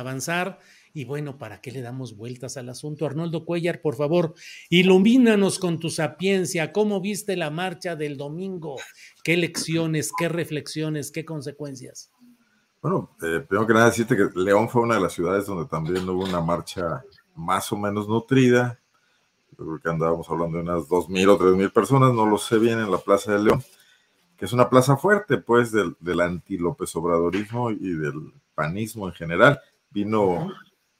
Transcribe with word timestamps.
Avanzar 0.00 0.58
y 0.94 1.04
bueno, 1.04 1.38
¿para 1.38 1.60
qué 1.60 1.72
le 1.72 1.80
damos 1.80 2.16
vueltas 2.16 2.56
al 2.56 2.68
asunto? 2.68 3.06
Arnoldo 3.06 3.44
Cuellar, 3.46 3.80
por 3.80 3.96
favor, 3.96 4.34
ilumínanos 4.68 5.58
con 5.58 5.78
tu 5.78 5.88
sapiencia. 5.88 6.72
¿Cómo 6.72 7.00
viste 7.00 7.36
la 7.36 7.50
marcha 7.50 7.96
del 7.96 8.16
domingo? 8.16 8.76
¿Qué 9.24 9.36
lecciones, 9.36 10.12
qué 10.18 10.28
reflexiones, 10.28 11.10
qué 11.10 11.24
consecuencias? 11.24 12.10
Bueno, 12.82 13.16
eh, 13.22 13.40
primero 13.48 13.66
que 13.66 13.72
nada 13.72 13.86
decirte 13.86 14.16
que 14.16 14.28
León 14.34 14.68
fue 14.68 14.82
una 14.82 14.96
de 14.96 15.00
las 15.00 15.12
ciudades 15.12 15.46
donde 15.46 15.66
también 15.66 16.06
hubo 16.08 16.24
una 16.24 16.40
marcha 16.40 17.02
más 17.36 17.72
o 17.72 17.76
menos 17.76 18.08
nutrida. 18.08 18.78
Yo 19.56 19.64
creo 19.64 19.80
que 19.80 19.88
andábamos 19.88 20.28
hablando 20.28 20.58
de 20.58 20.64
unas 20.64 20.88
dos 20.88 21.08
mil 21.08 21.28
o 21.28 21.38
tres 21.38 21.54
mil 21.54 21.70
personas, 21.70 22.12
no 22.12 22.26
lo 22.26 22.36
sé 22.38 22.58
bien, 22.58 22.80
en 22.80 22.90
la 22.90 22.98
Plaza 22.98 23.32
de 23.32 23.44
León, 23.44 23.62
que 24.36 24.44
es 24.44 24.52
una 24.52 24.68
plaza 24.68 24.96
fuerte, 24.96 25.38
pues, 25.38 25.72
del, 25.72 25.96
del 26.00 26.20
anti-López 26.20 26.94
Obradorismo 26.96 27.70
y 27.70 27.92
del 27.92 28.32
panismo 28.54 29.06
en 29.06 29.14
general. 29.14 29.60
Vino 29.92 30.52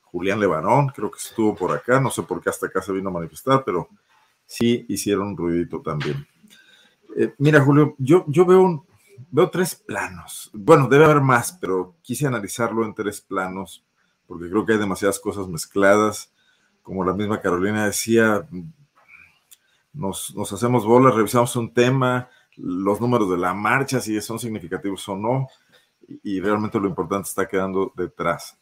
Julián 0.03 0.41
Levarón, 0.41 0.89
creo 0.89 1.11
que 1.11 1.19
estuvo 1.19 1.55
por 1.55 1.73
acá, 1.73 1.99
no 1.99 2.11
sé 2.11 2.23
por 2.23 2.43
qué 2.43 2.51
hasta 2.51 2.67
acá 2.67 2.83
se 2.83 2.93
vino 2.93 3.09
a 3.09 3.13
manifestar, 3.13 3.65
pero 3.65 3.89
sí 4.45 4.85
hicieron 4.89 5.29
un 5.29 5.37
ruidito 5.37 5.81
también. 5.81 6.27
Eh, 7.17 7.35
mira, 7.39 7.61
Julio, 7.63 7.95
yo, 7.99 8.25
yo 8.29 8.45
veo 8.45 8.63
un, 8.63 8.87
veo 9.31 9.51
tres 9.51 9.75
planos. 9.75 10.51
Bueno, 10.53 10.87
debe 10.89 11.07
haber 11.07 11.21
más, 11.21 11.53
pero 11.53 11.97
quise 12.03 12.27
analizarlo 12.27 12.85
en 12.85 12.95
tres 12.95 13.21
planos 13.21 13.85
porque 14.27 14.49
creo 14.49 14.65
que 14.65 14.73
hay 14.75 14.79
demasiadas 14.79 15.19
cosas 15.19 15.49
mezcladas. 15.49 16.33
Como 16.83 17.05
la 17.05 17.13
misma 17.13 17.41
Carolina 17.41 17.87
decía, 17.87 18.47
nos, 19.93 20.35
nos 20.35 20.53
hacemos 20.53 20.85
bolas, 20.85 21.15
revisamos 21.15 21.55
un 21.57 21.73
tema, 21.73 22.29
los 22.57 23.01
números 23.01 23.31
de 23.31 23.39
la 23.39 23.55
marcha, 23.55 24.01
si 24.01 24.21
son 24.21 24.39
significativos 24.39 25.09
o 25.09 25.17
no, 25.17 25.49
y, 26.09 26.37
y 26.37 26.41
realmente 26.41 26.81
lo 26.81 26.89
importante 26.89 27.29
está 27.29 27.47
quedando 27.47 27.93
detrás. 27.97 28.59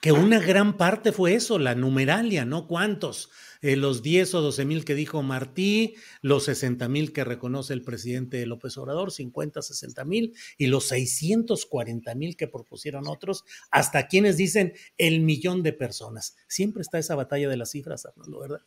Que 0.00 0.12
una 0.12 0.38
gran 0.38 0.76
parte 0.76 1.10
fue 1.10 1.34
eso, 1.34 1.58
la 1.58 1.74
numeralia, 1.74 2.44
¿no? 2.44 2.68
¿Cuántos? 2.68 3.30
Eh, 3.60 3.74
los 3.74 4.02
10 4.02 4.34
o 4.34 4.40
12 4.42 4.64
mil 4.64 4.84
que 4.84 4.94
dijo 4.94 5.22
Martí, 5.24 5.96
los 6.22 6.44
60 6.44 6.88
mil 6.88 7.12
que 7.12 7.24
reconoce 7.24 7.74
el 7.74 7.82
presidente 7.82 8.46
López 8.46 8.76
Obrador, 8.78 9.10
50, 9.10 9.60
60 9.60 10.04
mil, 10.04 10.34
y 10.56 10.68
los 10.68 10.86
640 10.86 12.14
mil 12.14 12.36
que 12.36 12.46
propusieron 12.46 13.08
otros, 13.08 13.44
hasta 13.72 14.06
quienes 14.06 14.36
dicen 14.36 14.74
el 14.98 15.20
millón 15.20 15.64
de 15.64 15.72
personas. 15.72 16.36
Siempre 16.46 16.82
está 16.82 16.98
esa 16.98 17.16
batalla 17.16 17.48
de 17.48 17.56
las 17.56 17.72
cifras, 17.72 18.06
Arnoldo, 18.06 18.38
¿verdad? 18.38 18.60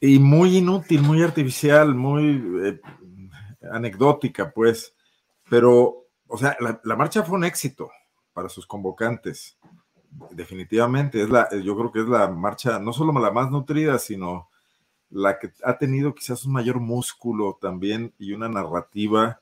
Y 0.00 0.20
muy 0.20 0.58
inútil, 0.58 1.02
muy 1.02 1.22
artificial, 1.22 1.92
muy 1.92 2.40
eh, 2.64 2.80
anecdótica, 3.72 4.52
pues. 4.52 4.94
Pero, 5.50 6.06
o 6.28 6.38
sea, 6.38 6.56
la, 6.60 6.80
la 6.84 6.94
marcha 6.94 7.24
fue 7.24 7.36
un 7.36 7.44
éxito 7.44 7.90
para 8.32 8.48
sus 8.48 8.66
convocantes. 8.66 9.58
Definitivamente 10.30 11.22
es 11.22 11.30
la, 11.30 11.48
yo 11.62 11.76
creo 11.76 11.92
que 11.92 12.00
es 12.00 12.08
la 12.08 12.28
marcha, 12.28 12.78
no 12.78 12.92
solo 12.92 13.18
la 13.18 13.30
más 13.30 13.50
nutrida, 13.50 13.98
sino 13.98 14.50
la 15.10 15.38
que 15.38 15.52
ha 15.64 15.78
tenido 15.78 16.14
quizás 16.14 16.44
un 16.44 16.52
mayor 16.52 16.80
músculo 16.80 17.58
también 17.60 18.12
y 18.18 18.32
una 18.32 18.48
narrativa 18.48 19.40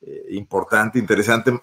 eh, 0.00 0.26
importante, 0.30 0.98
interesante, 0.98 1.58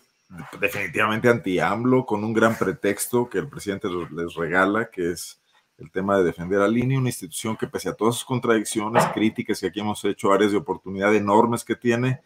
definitivamente 0.60 1.30
anti-AMLO, 1.30 2.06
con 2.06 2.24
un 2.24 2.34
gran 2.34 2.58
pretexto 2.58 3.30
que 3.30 3.40
el 3.40 3.50
presidente 3.50 3.90
les 4.12 4.34
regala, 4.36 4.90
que 4.90 5.12
es 5.12 5.42
el 5.78 5.92
tema 5.92 6.18
de 6.18 6.24
defender 6.24 6.62
a 6.62 6.68
Línea, 6.68 7.00
una 7.00 7.10
institución 7.10 7.58
que 7.58 7.68
pese 7.68 7.90
a 7.90 7.94
todas 7.94 8.16
sus 8.16 8.26
contradicciones, 8.26 9.04
críticas 9.14 9.60
que 9.60 9.68
aquí 9.68 9.80
hemos 9.80 10.04
hecho, 10.06 10.32
áreas 10.32 10.52
de 10.52 10.58
oportunidad 10.58 11.14
enormes 11.14 11.66
que 11.66 11.76
tiene, 11.76 12.22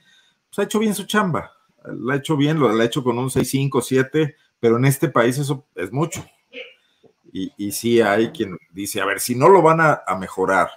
pues 0.50 0.60
ha 0.60 0.64
hecho 0.64 0.80
bien 0.80 0.94
su 0.94 1.06
chamba, 1.06 1.52
la 1.88 2.14
ha 2.14 2.18
hecho 2.18 2.38
bien, 2.38 2.60
lo 2.60 2.70
ha 2.70 2.84
hecho 2.84 3.04
con 3.04 3.18
un 3.18 3.30
6-5, 3.30 3.82
7, 3.82 4.36
pero 4.60 4.78
en 4.78 4.86
este 4.86 5.10
país 5.10 5.38
eso 5.38 5.66
es 5.76 5.92
mucho. 5.92 6.26
Y, 7.32 7.52
y 7.58 7.72
sí 7.72 8.02
hay 8.02 8.30
quien 8.30 8.58
dice, 8.72 9.02
a 9.02 9.06
ver, 9.06 9.20
si 9.20 9.36
no 9.36 9.50
lo 9.50 9.62
van 9.62 9.82
a, 9.82 10.04
mejorar 10.18 10.70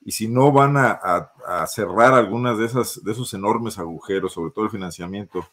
y 0.00 0.12
si 0.12 0.28
no 0.28 0.52
van 0.52 0.76
a, 0.76 1.30
cerrar 1.66 2.14
algunas 2.14 2.58
de, 2.58 2.66
esas, 2.66 3.02
de 3.02 3.12
esos 3.12 3.34
enormes 3.34 3.78
agujeros, 3.78 4.32
sobre 4.32 4.52
todo 4.52 4.64
el 4.64 4.70
financiamiento, 4.70 5.46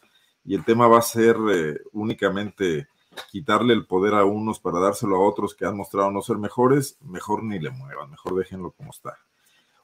y 0.44 0.54
el 0.54 0.64
tema 0.64 0.86
va 0.86 0.98
a 0.98 1.02
ser 1.02 1.36
eh, 1.52 1.80
únicamente 1.92 2.88
quitarle 3.30 3.74
el 3.74 3.86
poder 3.86 4.14
a 4.14 4.24
unos 4.24 4.58
para 4.60 4.80
dárselo 4.80 5.16
a 5.16 5.28
otros 5.28 5.54
que 5.54 5.66
han 5.66 5.76
mostrado 5.76 6.10
no 6.10 6.22
ser 6.22 6.38
mejores, 6.38 6.96
mejor 7.00 7.42
ni 7.42 7.58
le 7.58 7.70
muevan, 7.70 8.10
mejor 8.10 8.36
déjenlo 8.36 8.72
como 8.72 8.90
está. 8.90 9.16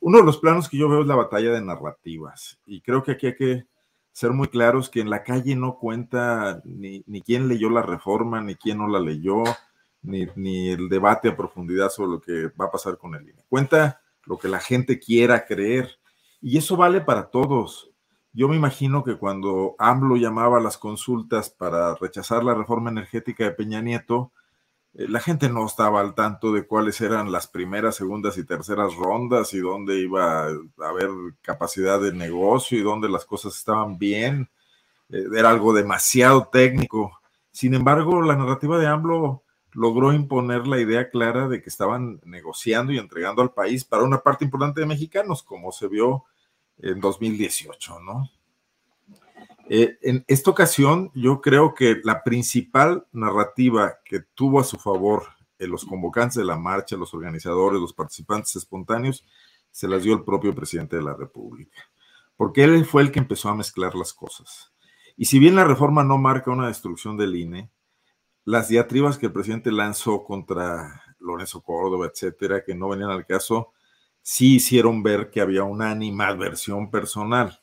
Uno 0.01 0.19
de 0.19 0.25
los 0.25 0.39
planos 0.39 0.69
que 0.69 0.79
yo 0.79 0.89
veo 0.89 1.03
es 1.03 1.07
la 1.07 1.17
batalla 1.17 1.53
de 1.53 1.61
narrativas, 1.61 2.59
y 2.67 2.81
creo 2.81 3.03
que 3.03 3.13
aquí 3.13 3.27
hay 3.27 3.37
que 3.37 3.67
ser 4.19 4.33
muy 4.33 4.49
claros 4.49 4.91
que 4.91 5.01
en 5.01 5.11
la 5.11 5.23
calle 5.23 5.55
no 5.55 5.79
cuenta 5.79 6.61
ni, 6.65 7.05
ni 7.07 7.23
quién 7.23 7.47
leyó 7.47 7.71
la 7.71 7.83
reforma, 7.83 8.41
ni 8.41 8.57
quién 8.57 8.79
no 8.79 8.89
la 8.89 8.99
leyó, 8.99 9.45
ni, 10.03 10.27
ni, 10.35 10.71
el 10.71 10.89
debate 10.89 11.29
a 11.29 11.37
profundidad 11.37 11.89
sobre 11.89 12.11
lo 12.11 12.21
que 12.21 12.49
va 12.61 12.65
a 12.65 12.71
pasar 12.73 12.99
con 12.99 13.15
el 13.15 13.23
INE. 13.23 13.45
Cuenta 13.49 14.01
lo 14.25 14.37
que 14.37 14.49
la 14.49 14.59
gente 14.59 14.99
quiera 14.99 15.47
creer. 15.47 16.01
Y 16.41 16.59
eso 16.59 16.77
vale 16.77 17.01
para 17.01 17.31
todos. 17.31 17.93
Yo 18.33 18.49
me 18.49 18.57
imagino 18.57 19.05
que 19.05 19.15
cuando 19.15 19.77
AMLO 19.79 20.17
llamaba 20.17 20.59
a 20.59 20.63
las 20.63 20.79
consultas 20.79 21.51
para 21.51 21.95
rechazar 21.95 22.43
la 22.43 22.55
reforma 22.55 22.91
energética 22.91 23.45
de 23.45 23.53
Peña 23.53 23.83
Nieto, 23.83 24.33
la 24.95 25.21
gente 25.21 25.49
no 25.49 25.67
estaba 25.67 26.01
al 26.01 26.15
tanto 26.15 26.53
de 26.53 26.67
cuáles 26.67 27.01
eran 27.01 27.31
las 27.31 27.47
primeras, 27.47 27.97
segundas 27.97 28.37
y 28.39 28.45
terceras 28.45 28.95
rondas 28.95 29.55
y 29.55 29.59
dónde 29.59 30.01
iba 30.01 30.47
a 30.47 30.89
haber 30.89 31.11
capacidad 31.43 32.01
de 32.01 32.13
negocio 32.13 32.79
y 32.79 32.83
dónde 32.83 33.09
las 33.09 33.25
cosas 33.25 33.57
estaban 33.57 33.99
bien. 33.99 34.51
Eh, 35.11 35.25
era 35.37 35.51
algo 35.51 35.73
demasiado 35.73 36.49
técnico. 36.49 37.21
Sin 37.51 37.75
embargo, 37.75 38.23
la 38.23 38.37
narrativa 38.37 38.79
de 38.79 38.87
AMLO 38.87 39.45
logró 39.73 40.13
imponer 40.13 40.67
la 40.67 40.81
idea 40.81 41.11
clara 41.11 41.49
de 41.49 41.63
que 41.63 41.69
estaban 41.69 42.21
negociando 42.25 42.93
y 42.93 42.99
entregando 42.99 43.43
al 43.43 43.53
país 43.53 43.85
para 43.85 44.03
una 44.03 44.19
parte 44.19 44.45
importante 44.45 44.81
de 44.81 44.87
mexicanos, 44.87 45.43
como 45.43 45.71
se 45.73 45.89
vio 45.89 46.25
en 46.79 47.01
2018, 47.01 48.01
¿no? 48.01 48.31
Eh, 49.71 49.99
en 50.01 50.25
esta 50.29 50.51
ocasión, 50.51 51.11
yo 51.15 51.43
creo 51.43 51.75
que 51.75 52.01
la 52.03 52.23
principal 52.23 53.07
narrativa 53.13 53.99
que 54.05 54.21
tuvo 54.35 54.61
a 54.61 54.65
su 54.65 54.79
favor 54.79 55.25
eh, 55.59 55.67
los 55.67 55.85
convocantes 55.85 56.37
de 56.37 56.45
la 56.45 56.57
marcha, 56.57 56.97
los 56.97 57.13
organizadores, 57.13 57.81
los 57.81 57.93
participantes 57.93 58.57
espontáneos, 58.57 59.27
se 59.71 59.87
las 59.87 60.03
dio 60.03 60.15
el 60.15 60.25
propio 60.25 60.55
presidente 60.55 60.97
de 60.97 61.03
la 61.03 61.15
República, 61.15 61.79
porque 62.37 62.65
él 62.65 62.87
fue 62.87 63.03
el 63.03 63.13
que 63.13 63.19
empezó 63.19 63.51
a 63.51 63.55
mezclar 63.55 63.95
las 63.95 64.15
cosas. 64.15 64.73
Y 65.17 65.27
si 65.27 65.39
bien 65.39 65.57
la 65.57 65.65
reforma 65.65 66.03
no 66.03 66.17
marca 66.17 66.51
una 66.51 66.69
destrucción 66.69 67.17
del 67.19 67.37
INE, 67.37 67.71
las 68.45 68.69
diatribas 68.69 69.19
que 69.19 69.27
el 69.27 69.33
presidente 69.33 69.71
lanzó 69.71 70.25
contra 70.25 71.03
Lorenzo 71.19 71.61
Córdoba, 71.61 72.07
etcétera, 72.07 72.65
que 72.65 72.75
no 72.75 72.89
venían 72.89 73.11
al 73.11 73.27
caso, 73.27 73.73
sí 74.23 74.55
hicieron 74.55 75.03
ver 75.03 75.31
que 75.31 75.43
había 75.43 75.65
una 75.65 75.91
animadversión 75.91 76.91
personal 76.91 77.58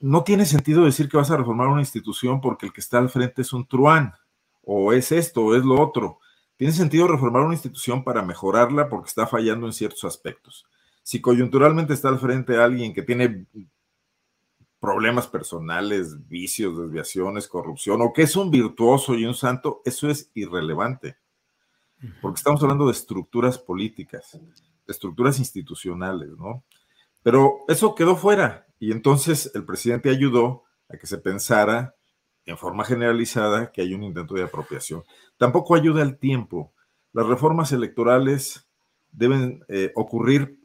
no 0.00 0.24
tiene 0.24 0.46
sentido 0.46 0.84
decir 0.84 1.08
que 1.08 1.16
vas 1.16 1.30
a 1.30 1.36
reformar 1.36 1.68
una 1.68 1.80
institución 1.80 2.40
porque 2.40 2.66
el 2.66 2.72
que 2.72 2.80
está 2.80 2.98
al 2.98 3.10
frente 3.10 3.42
es 3.42 3.52
un 3.52 3.66
truán, 3.66 4.14
o 4.62 4.92
es 4.92 5.12
esto, 5.12 5.42
o 5.42 5.54
es 5.54 5.64
lo 5.64 5.80
otro. 5.80 6.18
Tiene 6.56 6.72
sentido 6.72 7.08
reformar 7.08 7.42
una 7.42 7.54
institución 7.54 8.04
para 8.04 8.22
mejorarla 8.22 8.88
porque 8.88 9.08
está 9.08 9.26
fallando 9.26 9.66
en 9.66 9.72
ciertos 9.72 10.04
aspectos. 10.04 10.66
Si 11.02 11.20
coyunturalmente 11.20 11.92
está 11.92 12.08
al 12.08 12.18
frente 12.18 12.56
alguien 12.56 12.94
que 12.94 13.02
tiene 13.02 13.46
problemas 14.80 15.26
personales, 15.26 16.28
vicios, 16.28 16.78
desviaciones, 16.78 17.48
corrupción, 17.48 18.02
o 18.02 18.12
que 18.12 18.22
es 18.22 18.36
un 18.36 18.50
virtuoso 18.50 19.14
y 19.14 19.24
un 19.24 19.34
santo, 19.34 19.80
eso 19.84 20.08
es 20.08 20.30
irrelevante. 20.34 21.16
porque 22.20 22.36
estamos 22.36 22.62
hablando 22.62 22.86
de 22.86 22.92
estructuras 22.92 23.58
políticas, 23.58 24.32
de 24.32 24.92
estructuras 24.92 25.38
institucionales, 25.38 26.28
¿no? 26.36 26.64
Pero 27.24 27.64
eso 27.68 27.94
quedó 27.94 28.16
fuera 28.16 28.66
y 28.78 28.92
entonces 28.92 29.50
el 29.54 29.64
presidente 29.64 30.10
ayudó 30.10 30.64
a 30.90 30.98
que 30.98 31.06
se 31.06 31.16
pensara 31.16 31.94
en 32.44 32.58
forma 32.58 32.84
generalizada 32.84 33.72
que 33.72 33.80
hay 33.80 33.94
un 33.94 34.02
intento 34.02 34.34
de 34.34 34.42
apropiación. 34.42 35.02
Tampoco 35.38 35.74
ayuda 35.74 36.02
el 36.02 36.18
tiempo. 36.18 36.74
Las 37.14 37.26
reformas 37.26 37.72
electorales 37.72 38.68
deben 39.10 39.64
eh, 39.68 39.90
ocurrir 39.94 40.58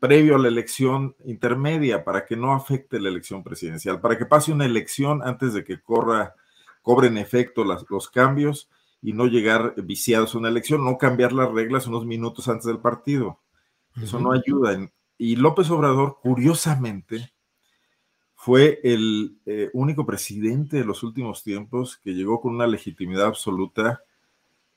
previo 0.00 0.36
a 0.36 0.38
la 0.38 0.48
elección 0.48 1.14
intermedia 1.26 2.02
para 2.02 2.24
que 2.24 2.34
no 2.34 2.54
afecte 2.54 2.98
la 2.98 3.10
elección 3.10 3.44
presidencial, 3.44 4.00
para 4.00 4.16
que 4.16 4.24
pase 4.24 4.52
una 4.52 4.64
elección 4.64 5.20
antes 5.22 5.52
de 5.52 5.64
que 5.64 5.82
corra, 5.82 6.34
cobren 6.80 7.18
efecto 7.18 7.62
los 7.62 8.10
cambios 8.10 8.70
y 9.02 9.12
no 9.12 9.26
llegar 9.26 9.74
viciados 9.76 10.34
a 10.34 10.38
una 10.38 10.48
elección, 10.48 10.82
no 10.82 10.96
cambiar 10.96 11.34
las 11.34 11.50
reglas 11.50 11.86
unos 11.86 12.06
minutos 12.06 12.48
antes 12.48 12.64
del 12.64 12.78
partido. 12.78 13.40
Eso 14.02 14.18
no 14.18 14.32
ayuda. 14.32 14.90
Y 15.16 15.36
López 15.36 15.70
Obrador, 15.70 16.18
curiosamente, 16.20 17.32
fue 18.34 18.80
el 18.84 19.38
eh, 19.46 19.70
único 19.72 20.04
presidente 20.04 20.76
de 20.76 20.84
los 20.84 21.02
últimos 21.02 21.42
tiempos 21.42 21.96
que 21.96 22.14
llegó 22.14 22.40
con 22.40 22.54
una 22.54 22.66
legitimidad 22.66 23.26
absoluta, 23.26 24.02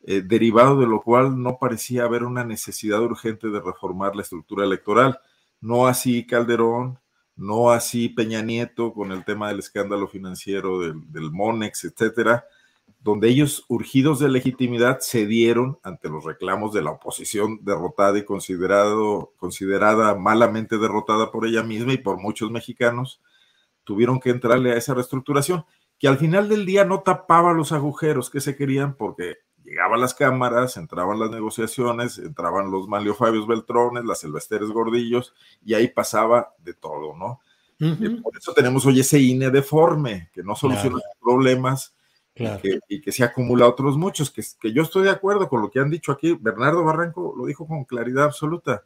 eh, 0.03 0.21
derivado 0.21 0.79
de 0.79 0.87
lo 0.87 1.01
cual 1.01 1.41
no 1.41 1.57
parecía 1.59 2.05
haber 2.05 2.23
una 2.23 2.45
necesidad 2.45 3.01
urgente 3.01 3.49
de 3.49 3.59
reformar 3.59 4.15
la 4.15 4.21
estructura 4.21 4.63
electoral. 4.63 5.19
No 5.59 5.87
así 5.87 6.25
Calderón, 6.25 6.99
no 7.35 7.71
así 7.71 8.07
Peña 8.07 8.41
Nieto 8.41 8.93
con 8.93 9.11
el 9.11 9.25
tema 9.25 9.49
del 9.49 9.59
escándalo 9.59 10.07
financiero 10.07 10.79
del, 10.79 11.11
del 11.11 11.31
Monex, 11.31 11.83
etcétera, 11.83 12.45
donde 12.99 13.29
ellos, 13.29 13.63
urgidos 13.67 14.19
de 14.19 14.29
legitimidad, 14.29 14.99
cedieron 15.01 15.79
ante 15.83 16.09
los 16.09 16.25
reclamos 16.25 16.73
de 16.73 16.81
la 16.81 16.91
oposición 16.91 17.59
derrotada 17.63 18.17
y 18.17 18.25
considerado, 18.25 19.33
considerada 19.37 20.15
malamente 20.15 20.77
derrotada 20.77 21.31
por 21.31 21.45
ella 21.45 21.63
misma 21.63 21.93
y 21.93 21.97
por 21.97 22.17
muchos 22.17 22.51
mexicanos, 22.51 23.21
tuvieron 23.83 24.19
que 24.19 24.31
entrarle 24.31 24.71
a 24.73 24.77
esa 24.77 24.93
reestructuración, 24.93 25.65
que 25.97 26.07
al 26.07 26.17
final 26.17 26.49
del 26.49 26.65
día 26.65 26.85
no 26.85 27.01
tapaba 27.01 27.53
los 27.53 27.71
agujeros 27.71 28.29
que 28.29 28.41
se 28.41 28.55
querían 28.55 28.95
porque 28.95 29.37
llegaban 29.63 30.01
las 30.01 30.13
cámaras, 30.13 30.77
entraban 30.77 31.19
las 31.19 31.29
negociaciones, 31.29 32.17
entraban 32.17 32.71
los 32.71 32.87
Manlio 32.87 33.13
Fabios 33.13 33.47
Beltrones, 33.47 34.05
las 34.05 34.19
Silvesteres 34.19 34.69
Gordillos, 34.69 35.33
y 35.63 35.73
ahí 35.73 35.87
pasaba 35.87 36.53
de 36.59 36.73
todo, 36.73 37.15
¿no? 37.15 37.39
Por 38.23 38.35
eso 38.35 38.53
tenemos 38.53 38.85
hoy 38.85 39.01
ese 39.01 39.19
INE 39.19 39.51
deforme, 39.51 40.29
que 40.33 40.41
no 40.41 40.55
soluciona 40.55 40.95
los 40.95 41.03
problemas 41.21 41.93
y, 42.87 43.01
que, 43.01 43.11
se 43.11 43.23
acumula 43.23 43.67
otros 43.67 43.97
muchos, 43.97 44.31
que, 44.31 44.43
que, 44.59 44.73
yo 44.73 44.83
estoy 44.83 45.03
de 45.03 45.11
acuerdo 45.11 45.47
con 45.49 45.61
lo 45.61 45.69
que 45.69 45.79
han 45.79 45.89
dicho 45.89 46.11
aquí. 46.11 46.37
Bernardo 46.39 46.83
Barranco 46.83 47.33
lo 47.37 47.45
dijo 47.45 47.67
con 47.67 47.85
claridad 47.85 48.25
absoluta. 48.25 48.83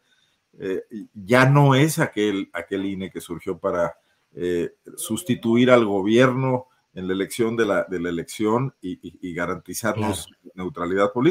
Eh, 0.59 0.83
ya 1.13 1.45
no 1.45 1.75
es 1.75 1.99
aquel, 1.99 2.49
aquel 2.53 2.85
INE 2.85 3.09
que 3.09 3.21
surgió 3.21 3.57
para 3.57 3.95
eh, 4.33 4.75
sustituir 4.95 5.71
al 5.71 5.85
gobierno 5.85 6.67
en 6.93 7.07
la 7.07 7.13
elección 7.13 7.55
de 7.55 7.65
la, 7.65 7.83
de 7.83 7.99
la 7.99 8.09
elección 8.09 8.73
y, 8.81 8.93
y, 9.07 9.17
y 9.21 9.33
garantizarnos 9.33 10.27
neutralidad 10.55 11.11
política. 11.11 11.30